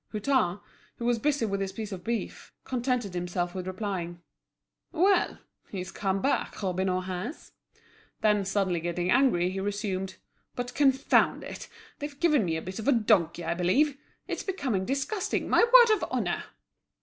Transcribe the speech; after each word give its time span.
Hutin, 0.13 0.59
who 0.95 1.05
was 1.05 1.19
busy 1.19 1.45
with 1.45 1.61
his 1.61 1.71
piece 1.71 1.91
of 1.91 2.03
beef, 2.03 2.51
contented 2.63 3.13
himself 3.13 3.53
with 3.53 3.67
replying: 3.67 4.19
"Well! 4.91 5.37
he's 5.69 5.91
come 5.91 6.23
back, 6.23 6.63
Robineau 6.63 7.01
has." 7.01 7.51
Then, 8.21 8.43
suddenly 8.43 8.79
getting 8.79 9.11
angry, 9.11 9.51
he 9.51 9.59
resumed: 9.59 10.15
"But 10.55 10.73
confound 10.73 11.43
it! 11.43 11.69
they've 11.99 12.19
given 12.19 12.43
me 12.45 12.57
a 12.57 12.63
bit 12.63 12.79
of 12.79 12.87
a 12.87 12.91
donkey, 12.91 13.43
I 13.45 13.53
believe! 13.53 13.95
It's 14.27 14.41
becoming 14.41 14.85
disgusting, 14.85 15.47
my 15.47 15.63
word 15.71 15.91
of 15.95 16.03
honour!" 16.05 16.45